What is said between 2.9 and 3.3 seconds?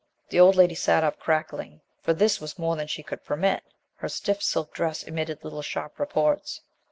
could